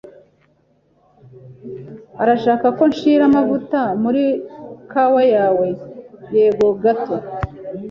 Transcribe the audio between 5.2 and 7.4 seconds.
yawe?" "Yego, gato."